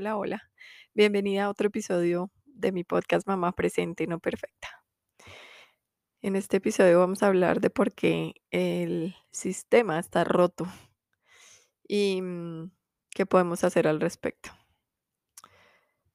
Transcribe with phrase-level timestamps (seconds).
[0.00, 0.50] Hola, hola.
[0.94, 4.82] Bienvenida a otro episodio de mi podcast Mamá Presente y No Perfecta.
[6.22, 10.66] En este episodio vamos a hablar de por qué el sistema está roto
[11.86, 12.70] y mm,
[13.10, 14.48] qué podemos hacer al respecto.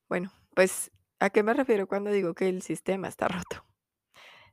[0.09, 0.89] Bueno, pues,
[1.19, 3.67] ¿a qué me refiero cuando digo que el sistema está roto?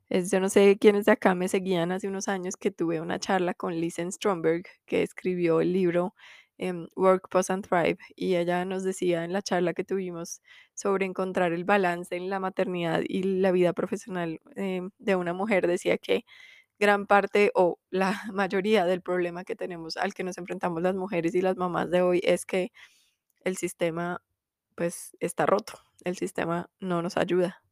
[0.09, 3.17] Es, yo no sé quiénes de acá me seguían hace unos años que tuve una
[3.17, 6.13] charla con Lisen Stromberg, que escribió el libro
[6.57, 10.41] em, Work, Pause and Thrive, y ella nos decía en la charla que tuvimos
[10.73, 15.67] sobre encontrar el balance en la maternidad y la vida profesional em, de una mujer,
[15.67, 16.25] decía que
[16.79, 21.35] gran parte o la mayoría del problema que tenemos al que nos enfrentamos las mujeres
[21.35, 22.71] y las mamás de hoy es que
[23.45, 24.21] el sistema
[24.75, 25.73] pues está roto,
[26.05, 27.63] el sistema no nos ayuda.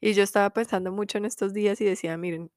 [0.00, 2.50] Y yo estaba pensando mucho en estos días y decía, miren,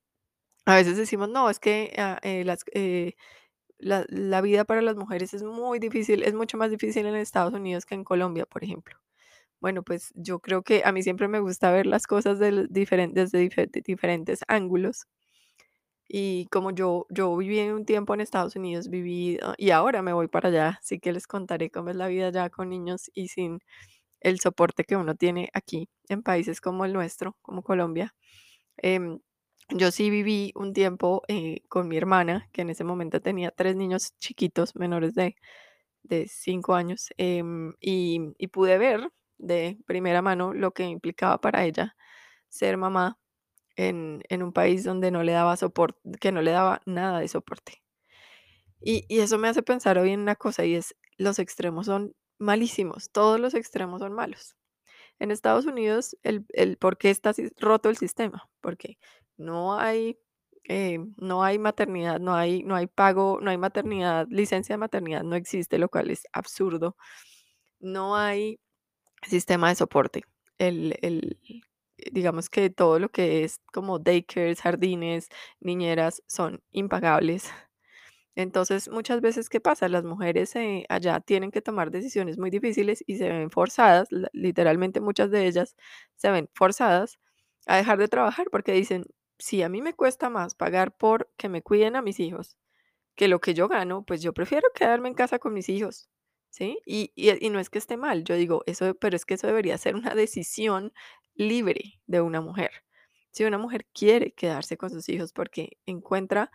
[0.66, 3.16] a veces decimos, no, es que ah, eh, las, eh,
[3.80, 7.54] la, la vida para las mujeres es muy difícil, es mucho más difícil en Estados
[7.54, 8.98] Unidos que en Colombia, por ejemplo.
[9.62, 13.14] Bueno, pues yo creo que a mí siempre me gusta ver las cosas del- diferen-
[13.14, 15.08] desde dife- de diferentes ángulos.
[16.08, 20.14] Y como yo, yo viví un tiempo en Estados Unidos, viví, ah, y ahora me
[20.14, 23.30] voy para allá, así que les contaré cómo es la vida allá con niños y
[23.30, 23.60] sin
[24.22, 28.16] el soporte que uno tiene aquí en países como el nuestro, como Colombia.
[28.78, 29.20] Em,
[29.70, 33.76] yo sí viví un tiempo eh, con mi hermana, que en ese momento tenía tres
[33.76, 35.36] niños chiquitos, menores de,
[36.04, 41.96] de cinco años, em, y, pude ver de primera mano lo que implicaba para ella
[42.50, 43.20] ser mamá
[43.78, 47.28] en, en un país donde no le daba soporte, que no le daba nada de
[47.30, 47.84] soporte.
[48.82, 52.16] Y, y eso me hace pensar hoy en una cosa y es, los extremos son
[52.38, 54.56] malísimos, todos los extremos son malos.
[55.20, 58.98] En Estados Unidos, el, el por qué está roto el sistema, porque
[59.38, 60.18] no hay,
[60.68, 65.24] eh, no hay maternidad, no hay, no hay pago, no hay maternidad, licencia de maternidad
[65.24, 66.96] no existe, lo cual es absurdo.
[67.80, 68.60] No hay
[69.28, 70.24] sistema de soporte.
[70.60, 71.40] El, el,
[72.12, 75.30] digamos que todo lo que es como daycares, jardines,
[75.60, 77.50] niñeras son impagables.
[78.36, 79.88] Entonces, muchas veces, ¿qué pasa?
[79.90, 85.00] Las mujeres eh, allá tienen que tomar decisiones muy difíciles y se ven forzadas, literalmente
[85.02, 85.76] muchas de ellas
[86.18, 87.18] se ven forzadas
[87.68, 89.06] a dejar de trabajar porque dicen,
[89.40, 92.58] si a mí me cuesta más pagar por que me cuiden a mis hijos
[93.16, 96.10] que lo que yo gano, pues yo prefiero quedarme en casa con mis hijos,
[96.50, 96.80] ¿sí?
[96.86, 99.48] Y, y, y no es que esté mal, yo digo, eso, pero es que eso
[99.48, 100.94] debería ser una decisión
[101.34, 102.72] libre de una mujer.
[103.32, 106.52] Si una mujer quiere quedarse con sus hijos porque encuentra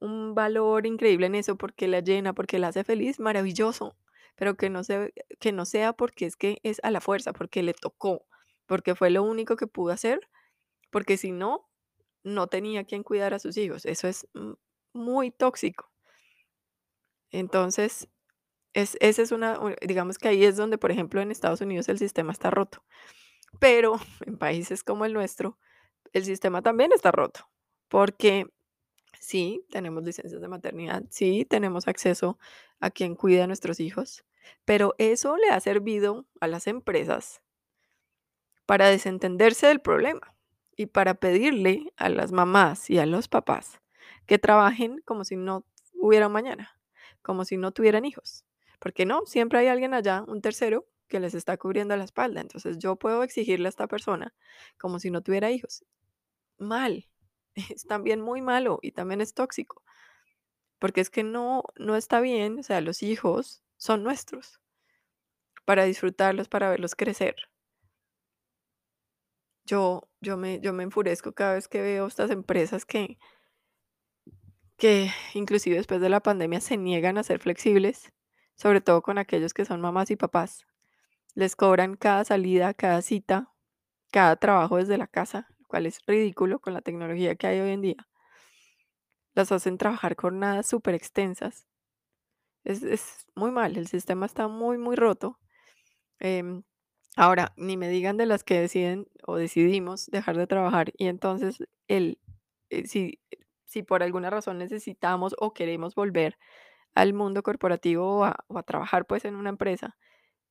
[0.00, 3.96] un valor increíble en eso, porque la llena, porque la hace feliz, maravilloso,
[4.36, 7.62] pero que no se, que no sea porque es que es a la fuerza, porque
[7.62, 8.26] le tocó,
[8.66, 10.20] porque fue lo único que pudo hacer,
[10.90, 11.68] porque si no,
[12.24, 13.86] no tenía quien cuidar a sus hijos.
[13.86, 14.28] Eso es
[14.92, 15.90] muy tóxico.
[17.30, 18.08] Entonces,
[18.74, 21.98] es, esa es una, digamos que ahí es donde, por ejemplo, en Estados Unidos el
[21.98, 22.84] sistema está roto,
[23.60, 23.96] pero
[24.26, 25.58] en países como el nuestro,
[26.12, 27.48] el sistema también está roto,
[27.88, 28.46] porque
[29.20, 32.38] Sí, tenemos licencias de maternidad, sí, tenemos acceso
[32.80, 34.24] a quien cuida a nuestros hijos,
[34.64, 37.40] pero eso le ha servido a las empresas
[38.66, 40.31] para desentenderse del problema
[40.76, 43.80] y para pedirle a las mamás y a los papás
[44.26, 46.78] que trabajen como si no hubiera mañana,
[47.22, 48.44] como si no tuvieran hijos.
[48.78, 52.40] Porque no, siempre hay alguien allá, un tercero, que les está cubriendo la espalda.
[52.40, 54.34] Entonces yo puedo exigirle a esta persona
[54.78, 55.84] como si no tuviera hijos.
[56.58, 57.08] Mal,
[57.54, 59.82] es también muy malo y también es tóxico.
[60.78, 64.60] Porque es que no, no está bien, o sea, los hijos son nuestros,
[65.64, 67.51] para disfrutarlos, para verlos crecer.
[69.64, 73.18] Yo, yo me, yo me enfurezco cada vez que veo estas empresas que,
[74.76, 78.12] que inclusive después de la pandemia se niegan a ser flexibles,
[78.56, 80.66] sobre todo con aquellos que son mamás y papás.
[81.34, 83.52] Les cobran cada salida, cada cita,
[84.10, 87.70] cada trabajo desde la casa, lo cual es ridículo con la tecnología que hay hoy
[87.70, 88.08] en día.
[89.34, 91.66] Las hacen trabajar jornadas súper extensas.
[92.64, 95.38] Es, es muy mal, el sistema está muy, muy roto.
[96.18, 96.62] Em,
[97.16, 101.62] Ahora, ni me digan de las que deciden o decidimos dejar de trabajar y entonces
[101.88, 102.18] el,
[102.70, 103.20] eh, si,
[103.66, 106.38] si por alguna razón necesitamos o queremos volver
[106.94, 109.96] al mundo corporativo o a, trabajar pues en una empresa,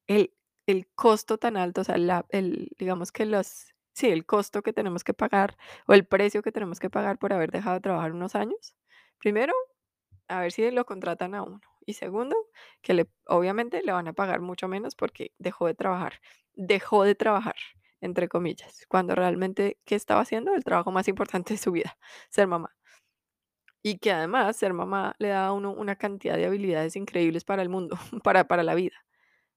[0.07, 0.33] el,
[0.67, 4.73] el costo tan alto, o sea, la, el, digamos que los, sí, el costo que
[4.73, 5.57] tenemos que pagar
[5.87, 8.75] o el precio que tenemos que pagar por haber dejado de trabajar unos años,
[9.19, 9.53] primero
[10.27, 11.61] a ver si lo contratan a uno.
[11.85, 12.35] Y segundo,
[12.81, 16.13] que obviamente le van a pagar mucho menos porque dejó de trabajar.
[16.53, 17.55] Dejó de trabajar,
[18.01, 20.53] entre comillas, cuando realmente, ¿qué estaba haciendo?
[20.53, 21.97] El trabajo más importante de su vida,
[22.29, 22.75] ser mamá.
[23.83, 27.61] Y que además ser mamá le da a uno una cantidad de habilidades increíbles para
[27.63, 28.95] el mundo, para, para la vida.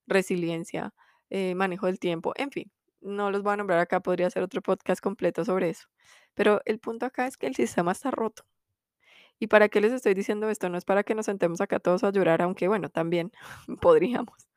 [0.08, 0.94] resiliencia,
[1.30, 2.72] eh, manejo del tiempo, en fin,
[3.02, 5.88] no los voy a nombrar acá, podría hacer otro podcast completo sobre eso.
[6.34, 8.44] Pero el punto acá es que el sistema está roto.
[9.38, 10.68] ¿Y para qué les estoy diciendo esto?
[10.68, 13.32] No es para que nos sentemos acá todos a llorar, aunque bueno, también
[13.80, 14.48] podríamos,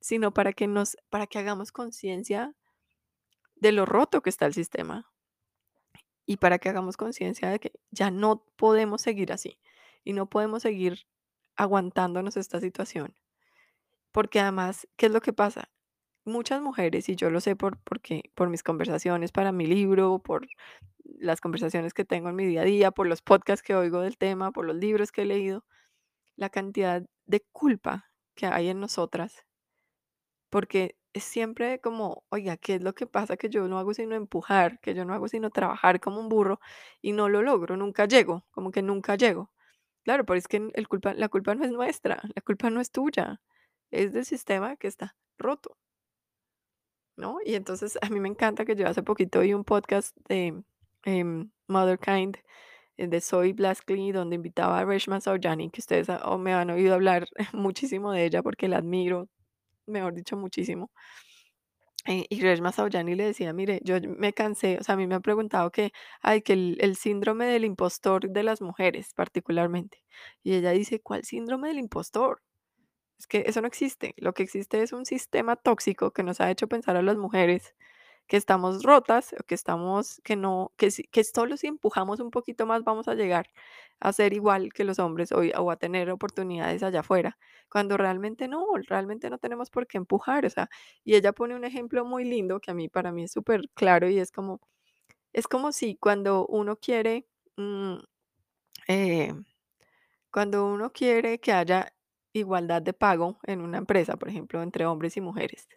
[0.00, 2.54] sino para que nos, para que hagamos conciencia
[3.56, 5.10] de lo roto que está el sistema
[6.26, 9.58] y para que hagamos conciencia de que ya no podemos seguir así
[10.04, 11.06] y no podemos seguir
[11.56, 13.14] aguantándonos esta situación.
[14.12, 15.70] Porque además, ¿qué es lo que pasa?
[16.26, 20.46] Muchas mujeres, y yo lo sé por, porque, por mis conversaciones para mi libro, por
[21.04, 24.18] las conversaciones que tengo en mi día a día, por los podcasts que oigo del
[24.18, 25.64] tema, por los libros que he leído,
[26.36, 29.46] la cantidad de culpa que hay en nosotras,
[30.50, 33.36] porque es siempre como, oiga, ¿qué es lo que pasa?
[33.36, 36.60] Que yo no hago sino empujar, que yo no hago sino trabajar como un burro
[37.02, 39.50] y no lo logro, nunca llego, como que nunca llego.
[40.04, 42.90] Claro, pero es que el culpa, la culpa no es nuestra, la culpa no es
[42.92, 43.40] tuya,
[43.92, 45.78] es del sistema que está roto,
[47.20, 47.38] ¿no?
[47.44, 50.62] Y entonces a mí me encanta que yo hace poquito oí un podcast de
[51.04, 52.38] em, Motherkind
[52.96, 56.08] eh, de Zoe Blaskley, donde invitaba a Reshma Saujani, que ustedes
[56.38, 59.28] me han oído hablar muchísimo de ella porque la admiro,
[59.86, 60.90] mejor dicho, muchísimo.
[62.06, 65.14] Eh, y Reshma Saujani le decía, mire, yo me cansé, o sea, a mí me
[65.16, 70.02] han preguntado que, hay que el síndrome del impostor de las mujeres particularmente.
[70.42, 72.42] Y ella dice, ¿cuál síndrome del impostor?
[73.20, 74.14] Es que eso no existe.
[74.16, 77.74] Lo que existe es un sistema tóxico que nos ha hecho pensar a las mujeres
[78.28, 82.84] que estamos rotas que estamos, que no, que, que solo si empujamos un poquito más
[82.84, 83.48] vamos a llegar
[84.00, 87.38] a ser igual que los hombres o, o a tener oportunidades allá afuera,
[87.70, 90.70] cuando realmente no, realmente no tenemos por qué empujar, o sea,
[91.04, 94.08] y ella pone un ejemplo muy lindo que a mí, para mí es súper claro
[94.08, 94.60] y es como,
[95.32, 97.26] es como si cuando uno quiere,
[97.56, 97.96] mm,
[98.88, 99.34] eh,
[100.30, 101.92] cuando uno quiere que haya
[102.32, 105.68] igualdad de pago en una empresa, por ejemplo, entre hombres y mujeres.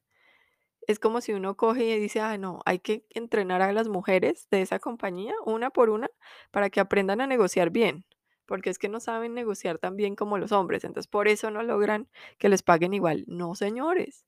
[0.88, 4.48] Es como si uno coge y dice, ah, no, hay que entrenar a las mujeres
[4.52, 6.10] de esa compañía una por una
[6.52, 8.06] para que aprendan a negociar bien,
[8.46, 11.64] porque es que no saben negociar tan bien como los hombres, entonces por eso no
[11.64, 13.24] logran que les paguen igual.
[13.28, 14.26] No, señores.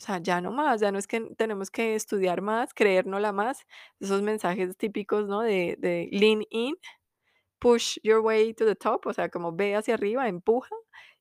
[0.00, 3.64] O sea, ya no más, ya no es que tenemos que estudiar más, creérnosla más,
[4.00, 5.40] esos mensajes típicos, ¿no?
[5.40, 6.74] De, de lean in,
[7.60, 10.74] push your way to the top, o sea, como ve hacia arriba, empuja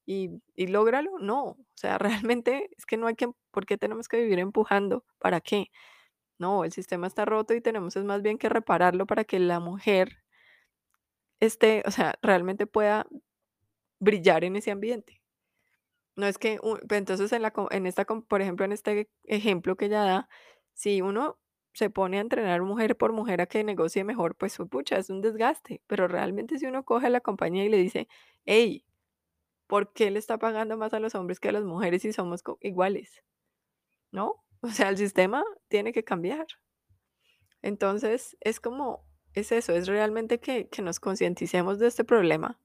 [0.05, 0.65] y, y.
[0.67, 1.97] No, o sea,
[2.27, 5.05] realmente es que no hay que, ¿por qué tenemos que vivir empujando?
[5.19, 5.67] ¿Para qué?
[6.39, 9.59] No, el sistema está roto y tenemos es más bien que repararlo para que la
[9.59, 10.23] mujer
[11.39, 13.05] esté, o sea, realmente pueda
[13.99, 15.21] brillar en ese ambiente.
[16.15, 19.85] No es que, pues, entonces en la, en esta, por ejemplo, en este ejemplo que
[19.85, 20.29] ella da,
[20.73, 21.39] si uno
[21.73, 25.21] se pone a entrenar mujer por mujer a que negocie mejor, pues pucha, es un
[25.21, 25.81] desgaste.
[25.87, 28.07] Pero realmente si uno coge a la compañía y le dice,
[28.45, 28.85] hey,
[29.73, 32.43] ¿por qué le está pagando más a los hombres que a las mujeres si somos
[32.61, 33.23] iguales?
[34.11, 34.45] ¿No?
[34.61, 36.45] O sea, el sistema tiene que cambiar.
[37.63, 39.03] Entonces, es como,
[39.33, 42.59] es eso, es realmente que, que nos concienticemos de este problema.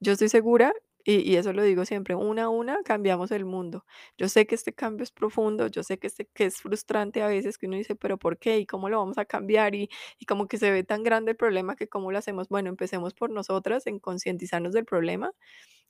[0.00, 0.74] Yo estoy segura,
[1.04, 3.84] y, eso lo digo siempre, una a una cambiamos el mundo.
[4.18, 7.26] Yo sé que este cambio es profundo, yo sé que, este, que es frustrante a
[7.28, 8.58] veces, que uno dice, pero ¿por qué?
[8.58, 9.74] ¿Y cómo lo vamos a cambiar?
[9.74, 12.48] Y, y como que se ve tan grande el problema que cómo lo hacemos.
[12.48, 15.32] Bueno, empecemos por nosotras en concientizarnos del problema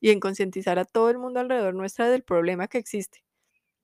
[0.01, 3.25] y en concientizar a todo el mundo alrededor nuestra del problema que existe.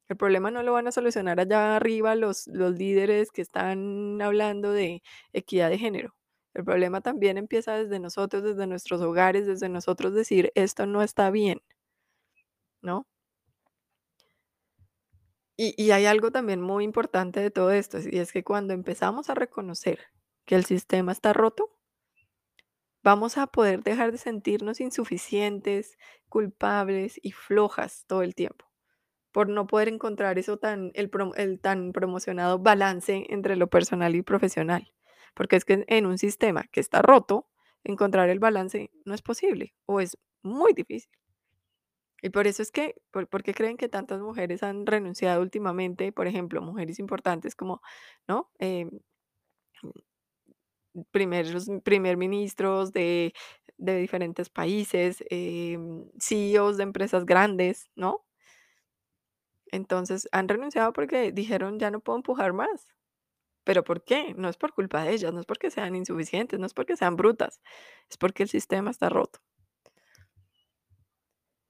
[0.09, 4.73] El problema no lo van a solucionar allá arriba los, los líderes que están hablando
[4.73, 6.18] de equidad de género.
[6.59, 11.31] El problema también empieza desde nosotros, desde nuestros hogares, desde nosotros decir, esto no está
[11.31, 11.63] bien,
[12.83, 13.07] ¿no?
[15.57, 19.35] Y, hay algo también muy importante de todo esto, y es que cuando empezamos a
[19.35, 20.01] reconocer
[20.47, 21.71] que el sistema está roto,
[23.05, 25.97] vamos a poder dejar de sentirnos insuficientes,
[26.29, 28.65] culpables y flojas todo el tiempo.
[29.33, 34.23] por no poder encontrar eso tan, el, el tan promocionado balance entre lo personal y
[34.23, 34.93] profesional.
[35.35, 37.49] Porque es que en un sistema que está roto,
[37.85, 41.11] encontrar el balance no es posible o es muy difícil.
[42.23, 46.11] Y por eso es que, por, ¿por qué creen que tantas mujeres han renunciado últimamente?
[46.13, 47.81] Por ejemplo, mujeres importantes como,
[48.27, 48.51] ¿no?
[48.59, 48.87] Eh,
[51.11, 53.33] primeros, primer ministros de,
[53.77, 58.25] de diferentes países, em, CEOs de empresas grandes, ¿no?
[59.73, 62.87] Entonces han renunciado porque dijeron ya no puedo empujar más.
[63.69, 64.33] ¿Pero por qué?
[64.35, 67.17] No es por culpa de ellas, no es porque sean insuficientes, no es porque sean
[67.17, 67.61] brutas,
[68.09, 69.41] es porque el sistema está roto.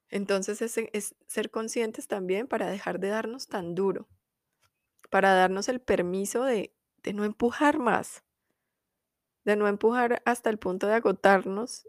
[0.09, 4.07] Entonces es, es ser conscientes también para dejar de darnos tan duro,
[5.11, 8.23] para darnos el permiso de, de no empujar más,
[9.43, 11.89] de no empujar hasta el punto de agotarnos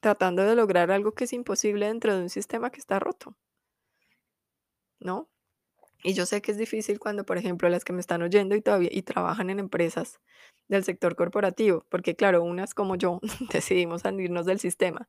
[0.00, 3.36] tratando de lograr algo que es imposible dentro de un sistema que está roto,
[5.00, 5.28] ¿no?
[6.02, 8.62] Y yo sé que es difícil cuando, por ejemplo, las que me están oyendo y
[8.62, 10.20] todavía y trabajan en empresas
[10.68, 13.20] del sector corporativo, porque claro, unas como yo
[13.52, 15.08] decidimos salirnos del sistema,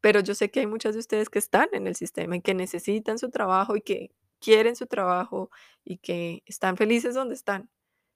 [0.00, 2.54] pero yo sé que hay muchas de ustedes que están en el sistema y que
[2.54, 5.50] necesitan su trabajo y que quieren su trabajo
[5.84, 7.70] y que están felices donde están.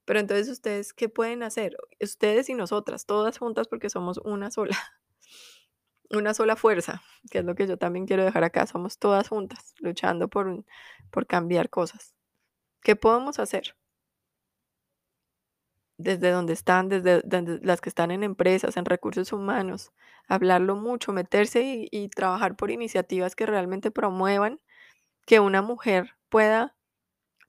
[0.04, 1.76] Pero entonces ustedes, ¿qué pueden hacer?
[2.00, 4.76] Ustedes y nosotras, todas juntas porque somos una sola,
[6.10, 8.66] una sola fuerza, que es lo que yo también quiero dejar acá.
[8.66, 10.66] Somos todas juntas luchando por, un-
[11.10, 12.14] por cambiar cosas.
[12.82, 13.76] ¿Qué podemos hacer?
[15.98, 19.92] Desde donde están, desde, desde las que están en empresas, en recursos humanos,
[20.28, 24.60] hablarlo mucho, meterse y, y trabajar por iniciativas que realmente promuevan
[25.26, 26.76] que una mujer pueda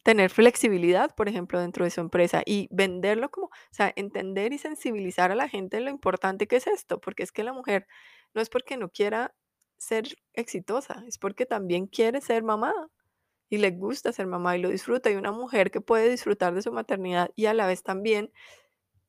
[0.04, 4.60] tener flexibilidad, por ejemplo, dentro de su empresa y venderlo como, o sea, entender y
[4.60, 7.88] sensibilizar a la gente en lo importante que es esto, porque es que la mujer
[8.34, 9.36] no es porque no quiera
[9.78, 12.74] ser exitosa, es porque también quiere ser mamá
[13.50, 15.10] y le gusta ser mamá y lo disfruta.
[15.10, 18.32] Y una mujer que puede disfrutar de su maternidad y a la vez también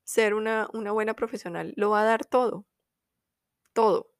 [0.03, 2.65] ser una, una buena profesional, lo va a dar todo,
[3.73, 4.11] todo.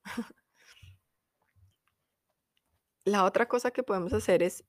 [3.06, 4.64] La otra cosa que podemos hacer es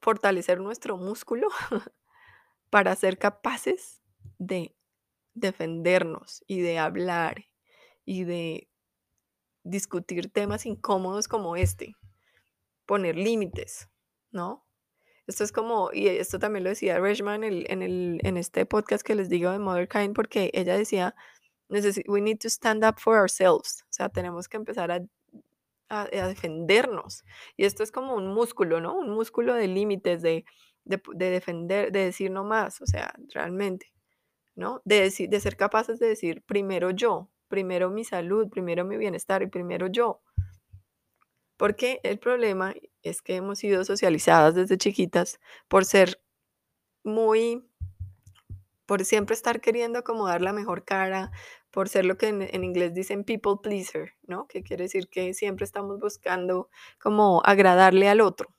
[0.00, 1.48] fortalecer nuestro músculo
[2.70, 4.02] para ser capaces
[4.38, 4.76] de
[5.34, 7.46] defendernos y de hablar
[8.04, 8.68] y de
[9.64, 11.94] discutir temas incómodos como este,
[12.86, 13.88] poner límites,
[14.30, 14.66] ¿no?
[15.26, 18.66] Esto es como, y esto también lo decía Reshman en, el, en, el, en este
[18.66, 21.14] podcast que les digo de Mother Kind, porque ella decía,
[22.08, 25.00] we need to stand up for ourselves, o sea, tenemos que empezar a,
[25.88, 27.24] a- defendernos.
[27.56, 28.96] Y esto es como un músculo, ¿no?
[28.98, 30.44] Un músculo de límites, de,
[30.84, 33.92] de, de defender, de decir no más, o sea, realmente.
[34.54, 34.82] ¿no?
[34.84, 39.42] De, deci- de ser capaces de decir primero yo, primero mi salud, primero mi bienestar
[39.42, 40.22] y primero yo.
[41.58, 46.22] Porque el problema es que hemos sido socializadas desde chiquitas por ser
[47.04, 47.62] muy,
[48.86, 51.30] por siempre estar queriendo como dar la mejor cara,
[51.70, 54.46] por ser lo que en, en inglés dicen people pleaser, ¿no?
[54.46, 58.54] Que quiere decir que siempre estamos buscando como agradarle al otro,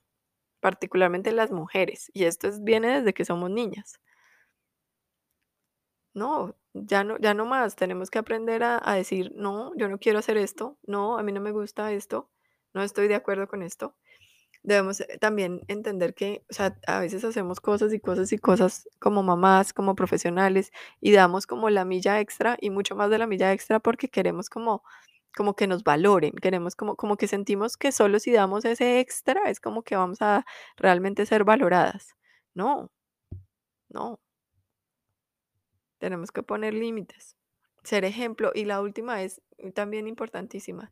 [0.59, 2.11] particularmente las mujeres.
[2.13, 3.99] Y esto es, viene desde que somos niñas.
[6.13, 7.75] No, ya no, ya no más.
[7.75, 11.31] Tenemos que aprender a, a decir, no, yo no quiero hacer esto, no, a mí
[11.31, 12.29] no me gusta esto,
[12.73, 13.95] no estoy de acuerdo con esto.
[14.63, 18.87] Debemos eh, también entender que, o sea, a veces hacemos cosas y cosas y cosas
[18.99, 23.27] como mamás, como profesionales, y damos como la milla extra y mucho más de la
[23.27, 24.83] milla extra porque queremos como,
[25.37, 29.49] como que nos valoren, queremos como, como que sentimos que solo si damos ese extra
[29.49, 30.45] es como que vamos a
[30.77, 32.15] realmente ser valoradas.
[32.55, 32.91] No,
[33.89, 34.19] no.
[36.03, 37.37] Tenemos que poner límites,
[37.81, 38.51] ser ejemplo.
[38.53, 39.41] Y la última es
[39.73, 40.91] también importantísima,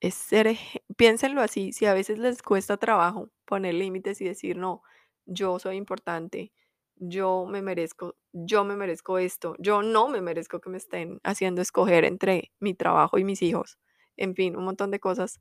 [0.00, 0.56] es ser,
[0.96, 4.82] piénsenlo así, si a veces les cuesta trabajo poner límites y decir, no,
[5.26, 6.50] yo soy importante,
[6.96, 11.60] yo me merezco, yo me merezco esto, yo no me merezco que me estén haciendo
[11.60, 13.78] escoger entre mi trabajo y mis hijos,
[14.16, 15.40] en fin, un montón de cosas.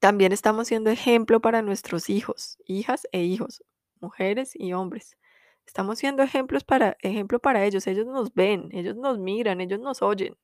[0.00, 3.64] También estamos siendo ejemplo para nuestros hijos, hijas e hijos,
[4.00, 5.16] mujeres y hombres.
[5.70, 7.86] Estamos siendo ejemplos para, ejemplo para ellos.
[7.86, 10.36] Ellos nos ven, ellos nos miran, ellos nos oyen.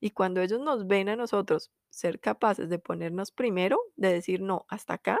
[0.00, 4.66] Y cuando ellos nos ven a nosotros ser capaces de ponernos primero, de decir no,
[4.68, 5.20] hasta acá,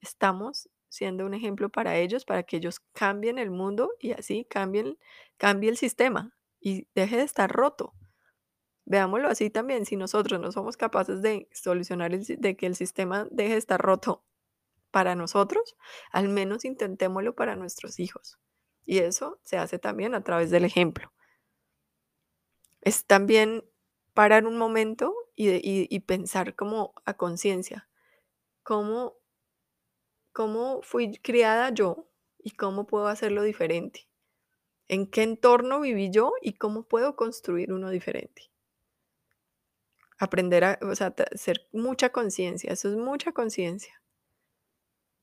[0.00, 4.96] estamos siendo un ejemplo para ellos, para que ellos cambien el mundo y así cambien,
[5.36, 7.92] cambie el sistema y deje de estar roto.
[8.86, 13.28] Veámoslo así también, si nosotros no somos capaces de solucionar, el de que el sistema
[13.30, 14.24] deje de estar roto
[14.90, 15.76] para nosotros,
[16.10, 18.38] al menos intentémoslo para nuestros hijos.
[18.84, 21.12] Y eso se hace también a través del ejemplo.
[22.80, 23.64] Es también
[24.14, 27.88] parar un momento y, pensar como a conciencia,
[28.62, 29.14] cómo,
[30.32, 34.08] cómo fui criada yo y cómo puedo hacerlo diferente.
[34.88, 38.50] ¿En qué entorno viví yo y cómo puedo construir uno diferente?
[40.18, 44.00] Aprender a, o sea, hacer mucha conciencia, eso es mucha conciencia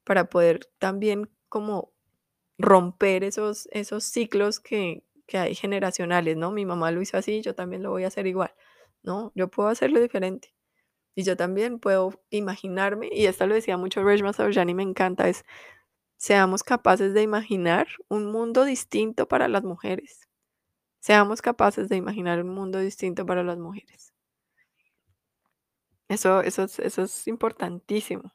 [0.06, 1.94] para poder también como
[2.58, 6.52] romper esos, esos ciclos que, que hay generacionales, ¿no?
[6.52, 8.54] Mi mamá lo hizo así, yo también lo voy a hacer igual.
[9.04, 10.56] No, yo puedo hacerlo diferente.
[11.16, 15.46] Y yo también puedo imaginarme, y esto lo decía mucho Reshma Saujani, me encanta, es
[16.18, 20.28] seamos capaces de imaginar un mundo distinto para las mujeres.
[21.00, 24.14] Seamos capaces de imaginar un mundo distinto para las mujeres.
[26.08, 28.34] Eso, eso, es, eso es importantísimo.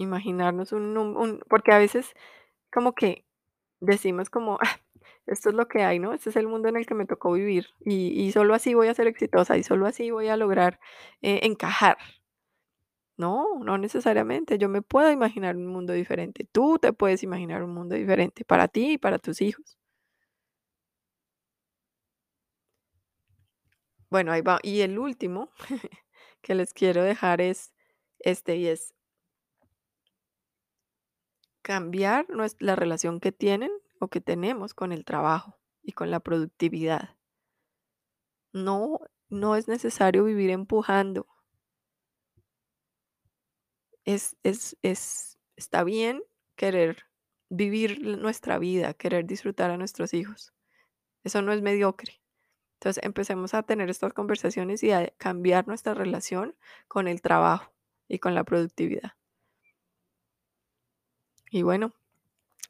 [0.00, 2.14] Imaginarnos un, porque a veces
[2.72, 3.24] como que
[3.80, 4.80] decimos como, "Ah,
[5.26, 6.14] esto es lo que hay, ¿no?
[6.14, 8.88] Este es el mundo en el que me tocó vivir y, y solo así voy
[8.88, 10.80] a ser exitosa y solo así voy a lograr
[11.22, 11.98] eh, encajar.
[13.16, 14.58] No, no necesariamente.
[14.58, 16.46] Yo me puedo imaginar un mundo diferente.
[16.50, 19.76] Tú te puedes imaginar un mundo diferente para ti y para tus hijos.
[24.10, 24.58] Bueno, ahí va.
[24.62, 25.50] Y el último
[26.42, 27.72] que les quiero dejar es
[28.20, 28.94] este, y es
[31.62, 32.26] cambiar
[32.58, 37.16] la relación que tienen o que tenemos con el trabajo y con la productividad.
[38.52, 41.26] No, no es necesario vivir empujando.
[44.04, 46.22] Es, es, es, está bien
[46.56, 47.06] querer
[47.48, 50.52] vivir nuestra vida, querer disfrutar a nuestros hijos.
[51.22, 52.20] Eso no es mediocre.
[52.80, 56.56] Entonces empecemos a tener estas conversaciones y a cambiar nuestra relación
[56.88, 57.74] con el trabajo
[58.08, 59.12] y con la productividad.
[61.50, 61.92] Y bueno,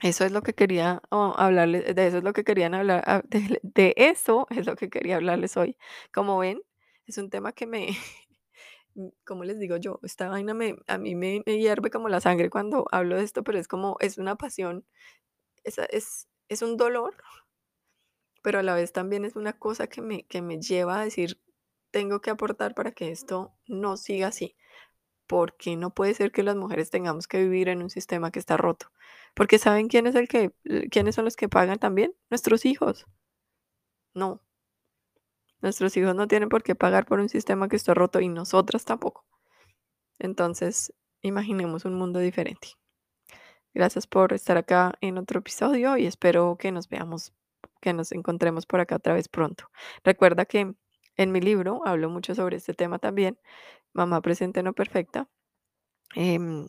[0.02, 3.22] eso es lo que quería oh, hablarles, de eso es lo que querían hablar, ah,
[3.26, 5.76] de, eso es lo que quería hablarles hoy.
[6.12, 6.62] Como ven,
[7.06, 7.88] es un tema que me,
[8.94, 10.00] mm, ¿cómo les digo yo?
[10.02, 13.44] Esta vaina me, a mí me, me hierve como la sangre cuando hablo de esto,
[13.44, 14.86] pero es como, es una pasión,
[15.64, 17.16] es, es, es un dolor,
[18.42, 21.40] pero a la vez también es una cosa que me, que me lleva a decir,
[21.90, 24.56] tengo que aportar para que esto no siga así.
[25.30, 28.56] Porque no puede ser que las mujeres tengamos que vivir en un sistema que está
[28.56, 28.90] roto.
[29.34, 30.52] Porque ¿saben quién es el que,
[30.90, 32.12] quiénes son los que pagan también?
[32.30, 33.06] Nuestros hijos.
[34.12, 34.42] No,
[35.62, 38.84] nuestros hijos no tienen por qué pagar por un sistema que está roto y nosotras
[38.84, 39.24] tampoco.
[40.18, 42.68] Entonces, imaginemos un mundo diferente.
[43.74, 47.32] Gracias por estar acá en otro episodio y espero que nos veamos,
[47.80, 49.70] que nos encontremos por acá otra vez pronto.
[50.02, 50.74] Recuerda que
[51.16, 53.38] en mi libro hablo mucho sobre este tema también,
[53.94, 55.28] Mamá presente no perfecta.
[56.16, 56.68] Em,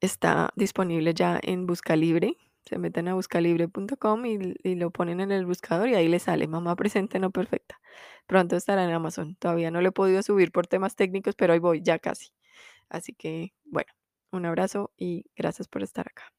[0.00, 2.36] está disponible ya en Buscalibre.
[2.64, 6.46] Se meten a buscalibre.com y, y lo ponen en el buscador y ahí les sale
[6.48, 7.80] Mamá presente no perfecta.
[8.26, 9.36] Pronto estará en Amazon.
[9.36, 12.28] Todavía no lo he podido subir por temas técnicos, pero ahí voy, ya casi.
[12.90, 13.92] Así que, bueno,
[14.32, 16.37] un abrazo y gracias por estar acá.